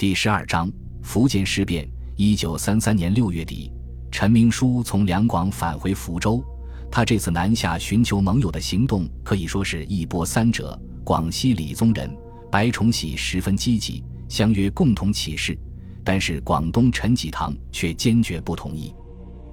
[0.00, 0.72] 第十二章
[1.02, 1.86] 福建事变。
[2.16, 3.70] 一九三三年六月底，
[4.10, 6.42] 陈明书从两广返回福州。
[6.90, 10.74] 他这次南下寻求盟友的行动可以说是一波三折。
[11.04, 12.10] 广西李宗仁、
[12.50, 15.54] 白崇禧十分积极，相约共同起事，
[16.02, 18.94] 但是广东陈济棠却坚决不同意。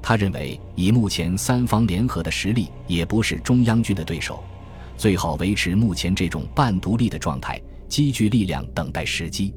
[0.02, 4.42] 他认为，以目前三方联合的实力，也不是中央军的对手，
[4.96, 9.54] 最好维持目前这种半独立的状态，积聚力量，等待时机。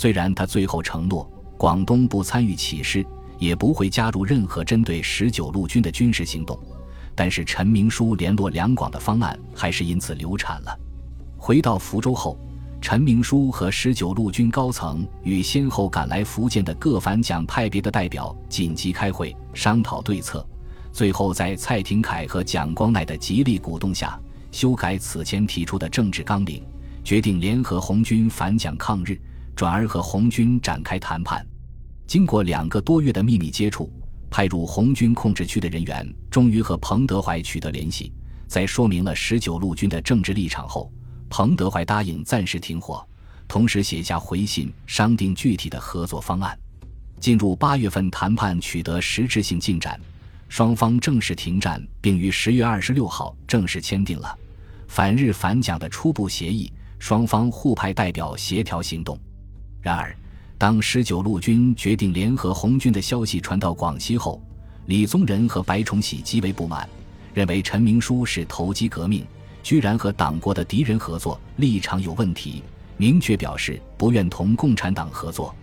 [0.00, 1.30] 虽然他最后承诺。
[1.58, 3.04] 广东不参与起事，
[3.38, 6.58] 也不会加入任何针对十九路军的军事行动，
[7.14, 10.74] 但是陈明书联络两广的方案还是因此流产了。
[11.36, 12.38] 回到福州后，
[12.80, 20.42] 陈明书和十九路军高层与先后赶来福建的各反蒋派别的代表紧急开会商讨对策，
[20.90, 24.18] 最后在蔡廷锴和蒋光鼐的极力鼓动下，
[24.50, 26.64] 修改此前提出的政治纲领，
[27.04, 29.20] 决定联合红军反蒋抗日，
[29.60, 31.46] 转而和红军展开谈判。
[32.06, 33.92] 经过两个多月的秘密接触，
[34.30, 38.10] 派入红军控制区的人员终于和彭德怀取得联系。
[38.48, 40.90] 在说明了十九路军的政治立场后，
[41.28, 43.06] 彭德怀答应暂时停火，
[43.46, 46.58] 同时写下回信商定具体的合作方案。
[47.20, 50.00] 进入八月份，谈判取得实质性进展，
[50.48, 54.34] 双方正式停战，并于十月二十六号正式签订了
[54.88, 56.72] 反日反蒋的初步协议。
[56.98, 59.18] 双方互派代表协调行动。
[59.80, 60.14] 然而。
[60.58, 64.42] 当十九路军决定联合红军的消息传到广西后，
[64.84, 66.86] 李宗仁和白崇禧极为不满，
[67.32, 69.24] 认为陈明书是投机革命，
[69.62, 72.62] 居然和党国的敌人合作，立场有问题，
[72.98, 75.54] 明确表示不愿同共产党合作。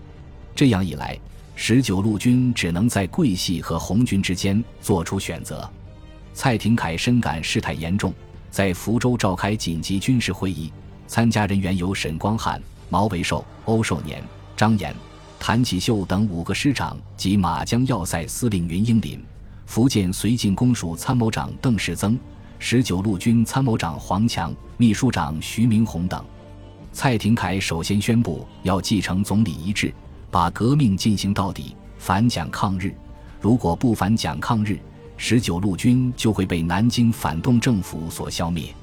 [0.56, 1.16] 这样一来，
[1.54, 5.70] 十九路军只能在桂系和红军之间做出选择。
[6.34, 8.12] 蔡廷锴深感事态严重，
[8.50, 10.74] 在福州召开紧急军事会议，
[11.06, 14.24] 参加人员有沈光汉、毛维寿、欧寿年。
[14.56, 14.96] 张炎、
[15.40, 19.24] 谭启秀等五个师长及马江要塞司令云英林、
[19.68, 22.18] 福建绥靖公署参谋长邓世增、
[22.58, 26.26] 十九路军参谋长黄强、秘书长徐明宏等。
[26.92, 29.94] 蔡廷锴首先宣布要继承总理遗志，
[30.32, 32.96] 把革命进行到底，反蒋抗日。
[33.40, 34.80] 如果不反蒋抗日，
[35.18, 38.74] 十九路军就会被南京反动政府所消灭。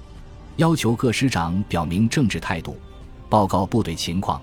[0.55, 2.77] 要求各师长表明政治态度，
[3.35, 4.41] 报告部队情况。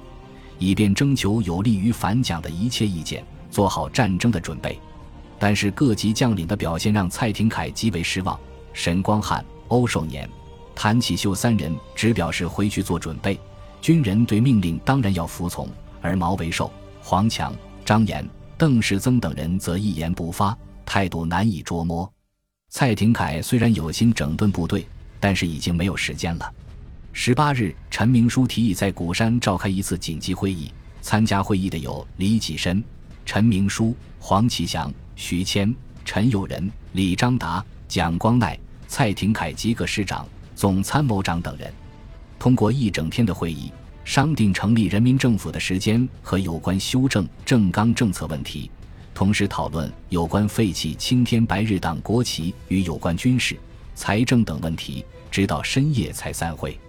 [0.59, 4.78] 以便征求有利于反蒋的一切意见，做好战争的准备。
[5.40, 8.38] 但是各级将领的表现让蔡廷锴极为失望。
[8.74, 10.29] 沈光汉、欧寿年、
[10.75, 13.40] 谭启秀三人只表示回去做准备，
[13.79, 15.66] 军人对命令当然要服从；
[16.02, 16.69] 而毛维寿、
[17.02, 22.12] 黄强、张炎、邓世增等人则一言不发，态度难以捉摸。
[22.68, 24.85] 蔡廷锴虽然有心整顿部队，
[25.18, 26.53] 但是已经没有时间了。
[27.13, 30.72] 十八日，陈明书提议在鼓山召开一次紧急会议。
[31.01, 32.81] 参加会议的有李济深、
[33.25, 35.73] 陈明书、黄启祥、徐谦、
[36.05, 38.57] 陈友仁、李章达、蒋光鼐、
[38.88, 41.73] 蔡廷锴及各师长、总参谋长等人。
[42.39, 43.72] 通过一整天的会议，
[44.05, 48.69] 商定成立人民政府的时间和有关修正政纲政策问题，
[49.13, 53.57] 同时讨论有关废弃青天白日党国旗与有关军事、
[53.95, 56.79] 财政等问题，直到深夜才散会。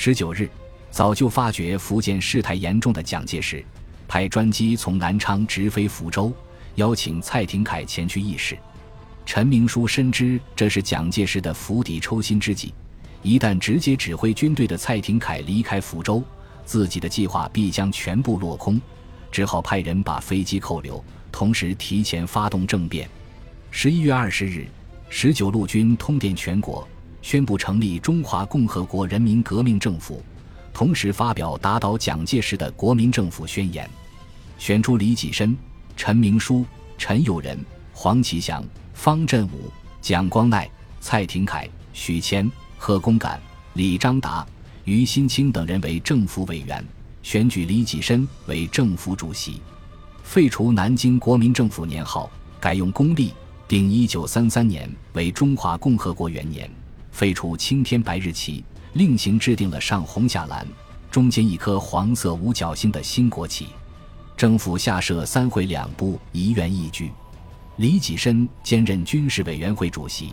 [0.00, 0.48] 十九日，
[0.92, 3.64] 早就发觉福建事态严重的蒋介石，
[4.06, 6.32] 派专机从南昌直飞福州，
[6.76, 8.56] 邀请蔡廷锴前去议事。
[9.26, 12.72] 陈明书深知这是蒋介石的釜底抽薪之计，
[13.24, 16.22] 一旦直接指挥军队的蔡廷锴离开福州，
[16.64, 18.80] 自己的计划必将全部落空，
[19.32, 23.10] 只好派人把飞机扣留，同时提前发动政变。
[23.72, 24.64] 十一月二十日，
[25.08, 26.86] 十九路军通电全国。
[27.22, 30.22] 宣布成立中华共和国人民革命政府，
[30.72, 33.88] 同时发表打倒蒋介石的国民政府宣言，
[34.58, 35.56] 选出李济深、
[35.96, 36.64] 陈明书、
[36.96, 37.58] 陈友仁、
[37.92, 38.64] 黄其祥、
[38.94, 39.70] 方振武、
[40.00, 40.68] 蒋光鼐、
[41.00, 43.40] 蔡廷锴、许谦、贺公敢、
[43.74, 44.46] 李章达、
[44.84, 46.84] 于新清等人为政府委员，
[47.22, 49.60] 选举李济深为政府主席，
[50.22, 52.30] 废除南京国民政府年号，
[52.60, 53.32] 改用公历，
[53.66, 56.70] 定一九三三年为中华共和国元年。
[57.18, 60.64] 废除青天白日旗，另行制定了上红下蓝、
[61.10, 63.66] 中间一颗黄色五角星的新国旗。
[64.36, 67.10] 政府下设三会两部，一院一局。
[67.78, 70.28] 李济深兼任军事委员会主席，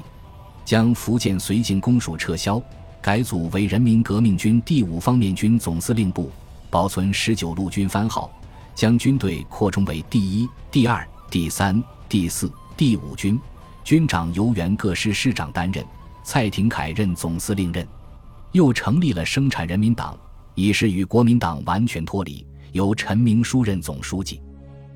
[0.63, 2.61] 将福建绥靖公署撤销，
[3.01, 6.31] 改组为人民革命军第五方面军总司令部，
[6.69, 8.29] 保存十九路军番号，
[8.75, 12.47] 将军队扩充为第一、第二、第三、第四、
[12.77, 13.39] 第五军，
[13.83, 15.83] 军长由原各师师长担任。
[16.25, 17.88] 蔡廷锴任总司令任，
[18.51, 20.18] 又成立了生产人民党，
[20.56, 24.42] 以示与国民党完全脱离，由陈明书任总书记。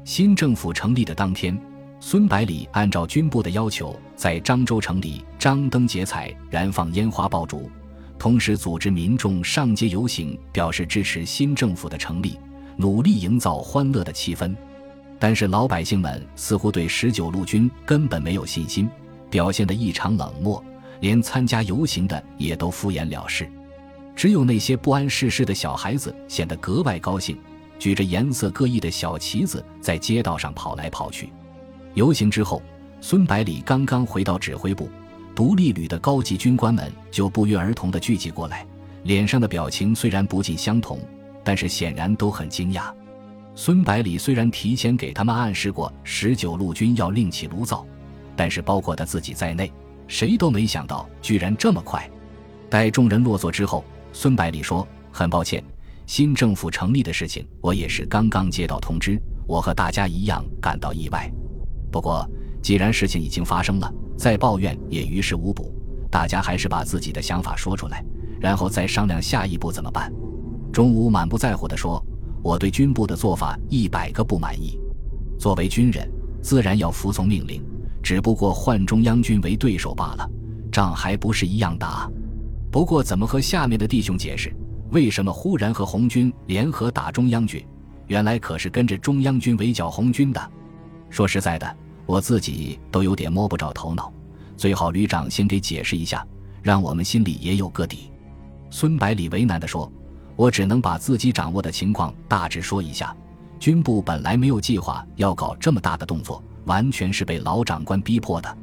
[0.04, 1.56] 新政府成立的当天，
[2.00, 7.70] 孙百里按照军部的要求，在漳州城里张灯结彩、燃放烟花爆竹，
[8.18, 12.40] 同时组织民众上街游行，表示支持新政府的成立，
[12.76, 14.56] 努力营造欢乐的气氛。
[15.20, 18.90] 但是老百姓们似乎对十九路军根本没有信心，
[19.30, 20.64] 表现得异常冷漠，
[21.00, 23.50] 连参加游行的也都敷衍了事。
[24.16, 27.38] 只有那些不谙世事的小孩子显得格外高兴，
[27.78, 31.30] 举着颜色各异的小旗子在街道上跑来跑去。
[31.94, 32.62] 游行之后，
[33.00, 34.90] 孙百里刚刚回到指挥部，
[35.34, 38.66] 独立旅的高级军官们就不约而同地聚集过来，
[39.04, 41.00] 脸上的表情虽然不尽相同，
[41.44, 42.94] 但是显然都很惊讶。
[43.56, 47.86] 孙百里虽然提前给他们暗示过十九路军要另起炉灶，
[48.36, 49.72] 但是包括他自己在内，
[50.09, 52.06] 谁都没想到居然这么快。
[52.69, 55.63] 待众人落座之后，孙百里说：“很抱歉，
[56.06, 59.17] 新政府成立的事情，我也是刚刚接到通知，
[59.47, 61.31] 我和大家一样感到意外。
[61.91, 62.27] 不过，
[62.61, 65.73] 既然事情已经发生了，再抱怨也于事无补。
[66.11, 68.03] 大家还是把自己的想法说出来，
[68.41, 70.11] 然后再商量下一步怎么办。”
[70.73, 72.03] 钟武满不在乎地说。
[72.41, 74.79] 我对军部的做法一百个不满意。
[75.38, 76.09] 作为军人，
[76.41, 77.61] 自然要服从命令，
[78.01, 80.30] 只不过换中央军为对手罢了，
[80.72, 82.10] 仗还不是一样打。
[82.72, 84.54] 不过，怎么和下面的弟兄解释，
[84.92, 87.66] 为什么忽然和红军联合打中央军？
[88.07, 90.51] 原来可是跟着中央军围剿红军的。
[91.10, 94.12] 说实在的，我自己都有点摸不着头脑。
[94.57, 96.25] 最好旅长先给解释一下，
[96.62, 98.12] 让我们心里也有个底。
[98.69, 99.92] 孙百里为难地说。
[100.36, 103.13] 我只能把自己掌握的情况大致说一下。
[103.60, 108.57] 军部本来没有计划要搞这么大的动作，完全是被老长官逼迫的。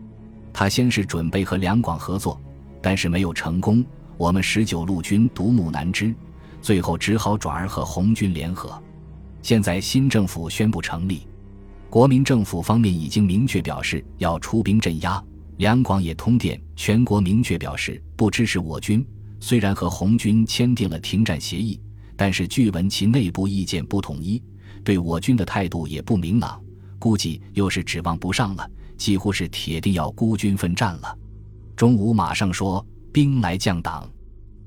[0.53, 2.41] 他先是准备和两广合作，
[2.81, 3.85] 但是没有成功。
[4.17, 6.15] 我们十九路军独木难支，
[6.63, 8.81] 最后只好转而和红军联合。
[9.43, 11.27] 现在新政府宣布成立，
[11.91, 15.23] 国民政府方面已经明确表示要出兵镇压，
[15.57, 19.05] 两广也通电全国明确表示不支持我军。
[19.41, 21.79] 虽然和红军签订了停战协议，
[22.17, 24.41] 但是据闻其内部意见不统一，
[24.85, 26.59] 对我军的态度也不明朗，
[27.07, 28.69] 估计又是指望不上了，
[28.99, 31.17] 几乎是铁定要孤军奋战了。
[31.77, 34.11] 钟武马上说：“兵来将挡，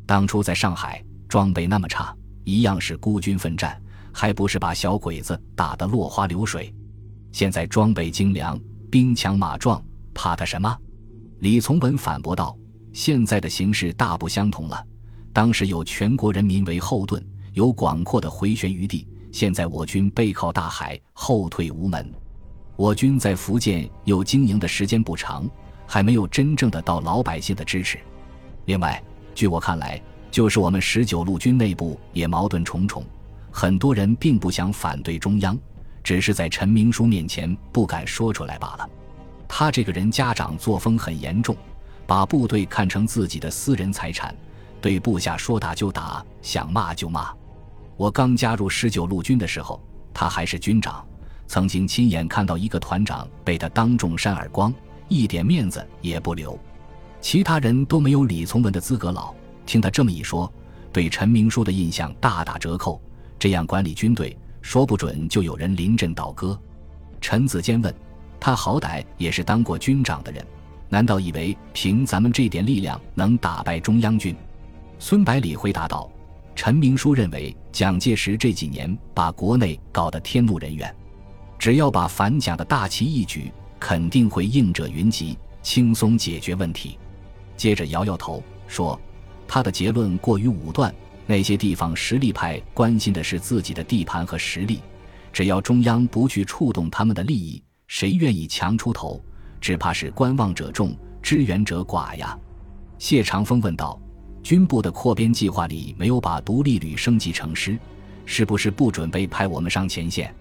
[0.06, 2.16] 当初在上海装备那么差，
[2.46, 3.78] 一样是孤军奋战，
[4.14, 6.74] 还不是把小鬼子打得落花流水？
[7.34, 8.58] 现在装备精良，
[8.90, 9.84] 兵强马壮，
[10.14, 10.74] 怕他什么？”
[11.40, 12.58] 李从文反驳道。
[12.94, 14.82] 现在的形势大不相同了，
[15.34, 17.22] 当时有全国人民为后盾，
[17.52, 19.06] 有广阔的回旋余地。
[19.30, 22.10] 现在我军背靠大海，后退无门。
[22.80, 25.46] 我军在福建又经营的时间不长，
[25.86, 28.00] 还没有真正的到老百姓的支持。
[28.68, 29.04] 另外，
[29.36, 33.04] 据我看来，就是我们十九路军内部也矛盾重重，
[33.52, 35.60] 很多人并不想反对中央，
[36.02, 38.90] 只是在陈明书面前不敢说出来罢了。
[39.46, 41.54] 他这个人家长作风很严重。
[42.08, 44.34] 把部队看成自己的私人财产，
[44.80, 47.32] 对部下说打就打，想骂就骂。
[47.98, 49.80] 我刚加入十九路军的时候，
[50.14, 51.06] 他还是军长，
[51.50, 54.72] 曾经亲眼看到一个团长被他当众扇耳光，
[55.08, 56.58] 一点面子也不留。
[57.20, 59.34] 其他人都没有李从文的资格老，
[59.66, 60.50] 听他这么一说，
[60.94, 63.02] 对陈明书的印象大打折扣。
[63.40, 66.58] 这样管理军队，说不准就有人临阵倒戈。
[67.20, 67.92] 陈子坚问
[68.40, 70.46] 他，好歹也是当过军长的人。
[70.88, 74.36] 难道以为凭咱们这点力量能打败中央军？
[75.00, 76.12] 孙百里回答道
[76.56, 80.96] ：“陈明书认为，蒋介石这几年把国内搞得天怒人怨，
[81.60, 86.98] 只要把反蒋的大旗一举，肯定会应者云集，轻松解决问题。”
[87.58, 89.00] 接着摇摇头说
[89.46, 90.94] ：“他的结论过于武断。
[91.28, 94.80] 那些地方实力派关心的是自己的地盘和实力，
[95.32, 99.22] 只要中央不去触动他们的利益，谁愿意强出头？”
[99.62, 102.36] 只怕是观望者众，支援者寡呀。
[102.98, 104.02] 谢长风问道
[104.42, 107.78] ：“军部的扩编计划里没有把独立旅升级成师，
[108.26, 110.34] 是不是不准备派我们上前线？”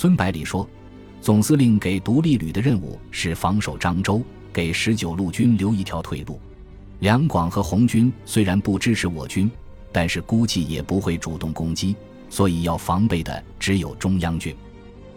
[0.00, 0.64] 孙百里说
[1.20, 6.40] ：“总司令给独立旅的任务是防守漳州，给十九路军留一条退路。
[7.00, 9.50] 两广和红军虽然不支持我军，
[9.90, 11.96] 但是估计也不会主动攻击，
[12.30, 14.54] 所以要防备的只有中央军。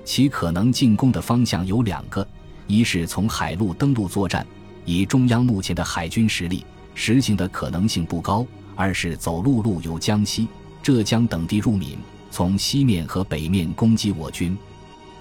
[0.04, 2.28] 其可能进攻的方向有两个。”
[2.66, 4.44] 一是从海路登陆作战，
[4.84, 8.44] 以中央目前的海军实力，实行的可能性不高；
[8.76, 10.48] 二是走陆路由江西、
[10.82, 12.00] 浙江等地入闽，
[12.32, 14.58] 从西面和北面攻击我军。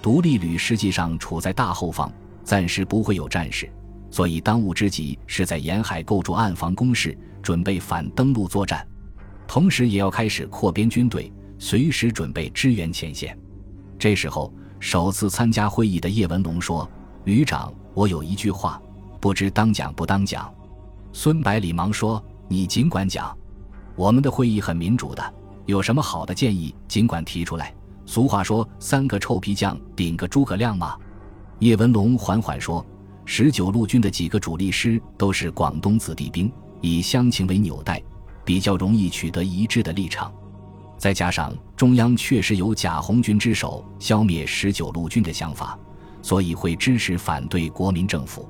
[0.02, 2.10] 独立旅实际上处在大后方，
[2.42, 3.70] 暂时不会有战事，
[4.10, 8.86] 所以当务之急是在沿海构筑暗防工事，准备反登陆作战，
[9.46, 13.38] 同时也要开始扩编军队，随时准备支援前线。
[13.98, 16.90] 这时候，首次参加会议的叶文龙说
[17.24, 18.80] ：“旅长，我有一句话，
[19.20, 20.50] 不知当讲不当讲。”
[21.12, 23.36] 孙百里忙说：“你尽管讲，
[23.96, 25.34] 我们的会议很民主的，
[25.66, 27.74] 有什么好的建议尽管提出来。
[28.06, 30.96] 俗话说，三个臭皮匠顶个诸葛亮嘛。”
[31.60, 32.84] 叶文龙缓缓说
[33.24, 38.02] ：“十九路军的几个主力师都是广东子弟兵，以乡情为纽带，
[38.44, 40.32] 比较容易取得一致的立场。”
[40.96, 45.78] 再加上中央确实有假红军之手消灭十九路军的想法，
[46.20, 48.48] 所以会支持反对国民政府。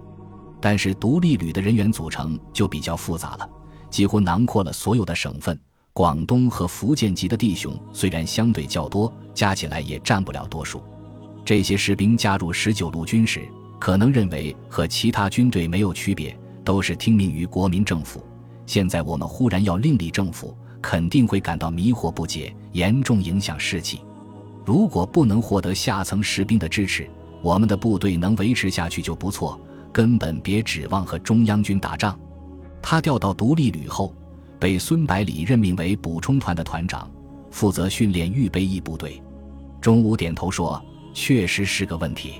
[0.60, 3.48] 但是独立旅的人员组成就比较复杂了，
[3.88, 5.58] 几乎囊括了所有的省份。
[6.00, 10.82] 广东和福建籍的弟兄虽然相对较多，加起来也占不了多数。
[11.44, 13.46] 这些士兵加入十九路军时，
[13.78, 18.24] 可能认为和其他军队没有区别，都是听命于国民政府。
[18.64, 20.56] 现在我们忽然要另立政府。
[20.80, 24.00] 肯定会感到迷惑不解，严重影响士气。
[24.64, 27.06] 如果不能获得下层士兵的支持，
[27.42, 29.60] 我们的部队能维持下去就不错，
[29.92, 32.18] 根本别指望和中央军打仗。
[32.80, 34.14] 他调到独立旅后，
[34.60, 37.10] 被孙百里任命为补充团的团长，
[37.50, 39.20] 负责训练预备役部队。
[39.80, 40.80] 中午点头说
[41.14, 42.34] ：“确实是个问题。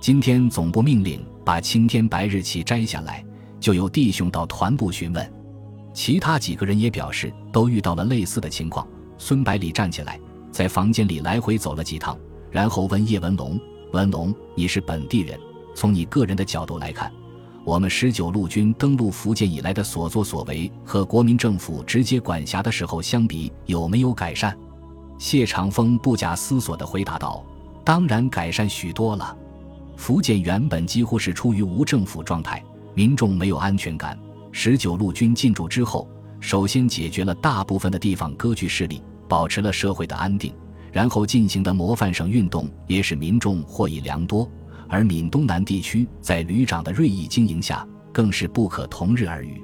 [0.00, 3.22] 今天总部命令把青天白日旗摘下来，
[3.60, 5.32] 就有弟兄到团部询问。”
[5.92, 8.88] 其他几个人也表示都遇到了类似的情况。
[9.18, 10.18] 孙百里站起来，
[10.50, 12.18] 在房间里来回走了几趟，
[12.50, 13.60] 然后问叶文龙
[13.92, 15.38] ：“文龙，你是本地人，
[15.74, 17.12] 从你个人的角度来看，
[17.64, 24.56] 我们十九路军登陆福建以来的所作所为和国民政府直接管辖的时候相比，有没有改善？”
[25.18, 27.44] 谢长风不假思索地回答道
[27.84, 29.36] ：“当然改善许多了。
[29.96, 32.64] 福建原本几乎是处于无政府状态，
[32.94, 34.18] 民众没有安全感。”
[34.50, 36.08] 十九路军进驻之后，
[36.40, 40.54] 首先解决了大部分的地方割据势力，保持了社会的安定，
[40.90, 44.50] 然后进行的模范省运动也使民众获益良多。
[44.90, 49.62] 而闽东南地区在旅长的锐意经营下，更是不可同日而语。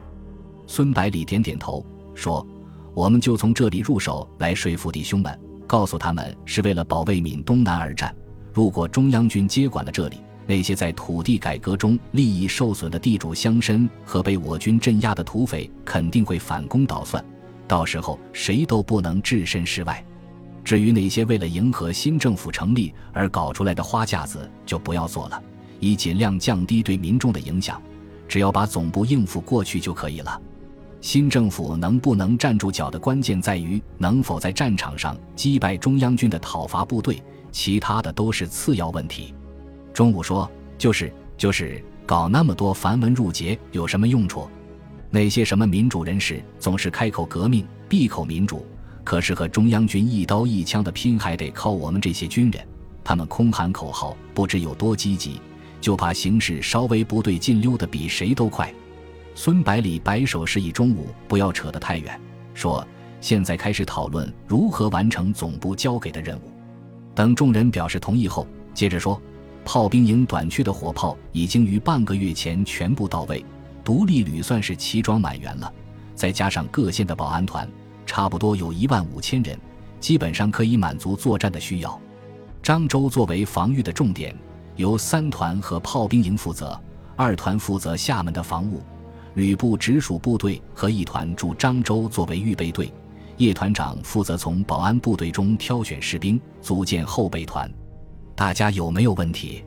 [0.68, 2.46] 孙百里点点头说
[2.94, 8.14] ：“我们就从这里入手，来说服弟兄们，告诉他们是为了保卫闽东南而战。
[8.54, 10.18] 如果中央军接管了这里，”
[10.48, 17.24] 那些在土地改革中利益受损的地主乡绅和被我军镇压的土匪，肯定会反攻倒算，
[17.66, 20.06] 到时候谁都不能置身事外。
[20.66, 25.40] 至于那些为了迎合新政府成立而搞出来的花架子，就不要做了，
[25.78, 27.80] 以尽量降低对民众的影响。
[28.26, 30.42] 只要把总部应付过去就可以了。
[31.00, 39.32] 新政府能不能站住脚的关键在于能否在战场上击败中央军的讨伐部队，其他的都是次要问题。
[39.94, 44.48] 中午说，就是就是搞那么多繁文缛节有什么用处？
[45.10, 48.66] 那些什么民主人士总是开口革命，闭口民主，
[49.06, 52.60] 可是和中央军一刀一枪的拼还得靠我们这些军人。
[53.04, 55.40] 他们空喊口号，不知有多积极，
[55.80, 58.68] 就怕形势稍微不对劲，溜得比谁都快。
[59.36, 62.20] 孙百里摆手示意中午不要扯得太远，
[62.52, 62.84] 说
[63.20, 66.50] 现在开始讨论如何完成总部交给的任务。
[67.14, 68.44] 等众人表示同意后，
[68.74, 69.22] 接着说。
[69.64, 73.44] 炮兵营短缺的火炮已经于半个月前全部到位，
[73.84, 75.72] 独立旅算是齐装满员了，
[76.14, 77.68] 再加上各县的保安团，
[78.06, 79.58] 差不多有一万五千人，
[80.00, 82.00] 基本上可以满足作战的需要。
[82.62, 84.34] 漳州作为防御的重点，
[84.76, 86.80] 由三团和炮兵营负责，
[87.16, 88.80] 二团负责厦门的防务，
[89.34, 92.92] 旅部直属部队和一团驻漳州作为预备队，
[93.36, 97.70] 叶团长负责从保安部队中挑选士兵，组建后备团。
[98.34, 99.64] 大家有没有问题？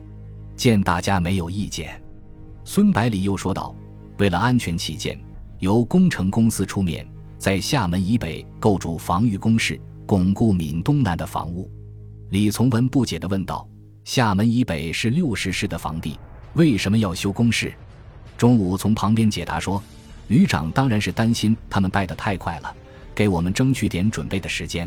[0.56, 2.00] 见大家没有意见，
[2.64, 3.74] 孙百里又说道
[4.18, 5.18] ：“为了安全起见，
[5.58, 7.08] 由工程公司出面，
[7.40, 11.70] 在厦门以北构筑防御工事，巩固闽东南的防务。”
[12.28, 13.66] 李从文不解地问道
[14.04, 16.18] ：“厦门以北是六十师的防地，
[16.52, 17.72] 为什么要修工事？”
[18.36, 19.82] 中午从旁边解答说
[20.28, 22.76] ：“旅长当然是担心他们败得太快了，
[23.14, 24.86] 给我们争取点准备的时间。”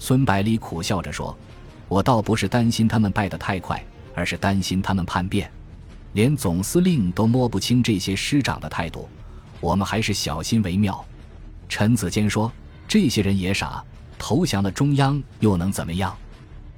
[0.00, 1.38] 孙百里苦笑着说。
[1.88, 3.80] 我倒不是担心他们败得太快，
[4.12, 5.48] 而是担心他们叛变，
[6.14, 9.08] 连总司令都摸不清这些师长的态度，
[9.60, 11.04] 我们还是小心为妙。
[11.68, 12.50] 陈子坚说
[12.86, 13.82] ：“这些人也傻，
[14.18, 16.16] 投降了中央又能怎么样？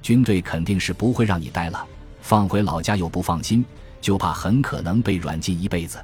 [0.01, 1.85] 军队肯定是不会让你待了，
[2.21, 3.63] 放回老家又不放心，
[4.01, 5.99] 就怕很可能被软禁一辈子。”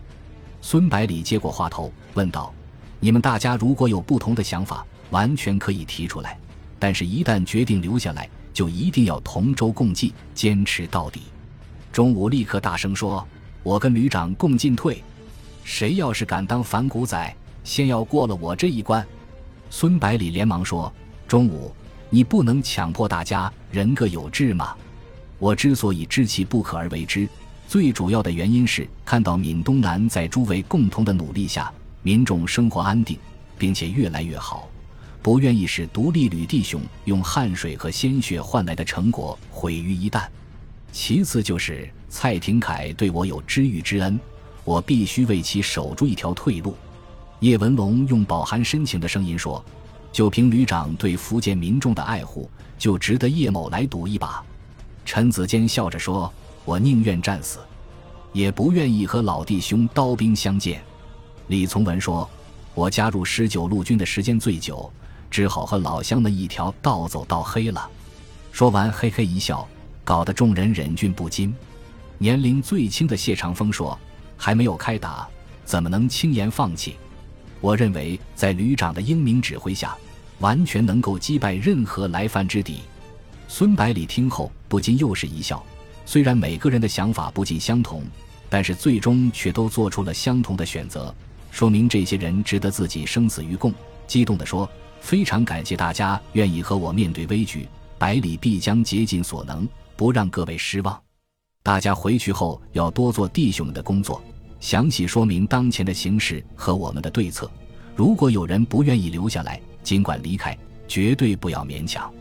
[0.62, 2.54] 孙百里接过话头问道
[3.00, 6.38] ：“你们大家如果有不同的想法，完全可以提出来，
[6.80, 11.24] 但是一旦决定留下来。”就一定要同舟共济，坚持到底。
[11.92, 13.28] 中午立刻大声说
[13.64, 15.04] ：“我跟旅长共进退，
[15.66, 19.06] 谁要是敢当反骨仔，先要过了我这一关。”
[19.70, 20.90] 孙百里连忙说
[21.28, 21.74] ：“中午，
[22.10, 24.74] 你不能强迫大家人各有志吗？
[25.38, 27.28] 我之所以知其不可而为之，
[27.68, 31.70] 最主要的原因是看到闽东南在诸位共同的努力下，
[32.04, 33.18] 民众生活安定，
[33.58, 34.70] 并且越来越好，
[35.22, 40.26] 不愿意使独立旅弟兄用汗水和鲜血换来的成果毁于一旦。
[40.94, 44.18] 其次就是蔡廷锴对我有知遇之恩，
[44.64, 46.78] 我必须为其守住一条退路。
[47.46, 49.64] 叶文龙用饱含深情的声音说
[50.12, 54.44] ：“就凭旅长对福建民众的爱护，就值得叶某来赌一把。”
[55.06, 56.34] 陈子坚笑着说
[56.66, 57.60] ：“我宁愿战死，
[58.34, 60.84] 也不愿意和老弟兄刀兵相见。”
[61.46, 62.28] 李从文说
[62.74, 64.92] ：“我加入十九路军的时间最久，
[65.30, 67.88] 只好和老乡们一条道走到黑了。”
[68.52, 69.68] 说完，嘿嘿一笑。
[70.04, 71.54] 搞得众人忍俊不禁。
[72.18, 73.96] 年龄最轻的谢长风说
[74.36, 75.28] ：“还没有开打，
[75.64, 76.96] 怎么能轻言放弃？
[77.66, 79.98] 我认为，在旅长的英明指挥下，
[80.38, 82.82] 完全能够击败任何来犯之敌。”
[83.50, 85.66] 孙百里听后不禁又是一笑。
[86.06, 88.04] 虽然每个人的想法不尽相同，
[88.50, 91.12] 但是最终却都做出了相同的选择，
[91.50, 93.74] 说明这些人值得自己生死与共。
[94.06, 94.70] 激动地说
[95.02, 97.68] ：“非常感谢大家愿意和我面对危局，
[97.98, 99.68] 百里必将竭尽所能。”
[99.98, 101.02] 不让各位失望，
[101.64, 104.24] 大家回去后要多做弟兄们的工作，
[104.60, 107.50] 详细说明当前的形势和我们的对策。
[107.96, 110.58] 如果有人不愿意留下来，尽管离开，
[110.88, 112.12] 绝对不要勉强。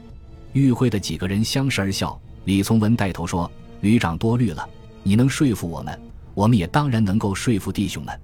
[0.52, 2.20] 与会的几个人相视而笑。
[2.44, 3.50] 李从文带头说
[3.80, 4.68] ：“旅长多虑了，
[5.02, 5.98] 你能说服我们，
[6.34, 8.20] 我们也当然能够说服弟兄们。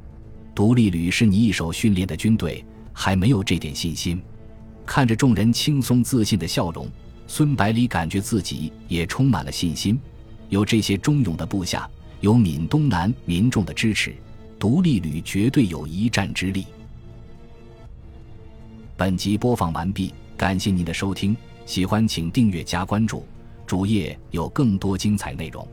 [0.55, 4.21] 独立旅是你一手训练的军队，还没有这点信心？”
[4.85, 6.88] 看着众人轻松自信的笑容。
[7.26, 9.99] 孙百里感觉自己也充满了信心，
[10.49, 11.88] 有这些忠勇的部下，
[12.20, 14.14] 有闽东南民众的支持，
[14.58, 16.66] 独立旅绝对有一战之力。
[18.94, 21.34] 本集播放完毕，感谢您的收听，
[21.64, 23.24] 喜欢请订阅加关注，
[23.66, 25.66] 主页有更多精彩内容。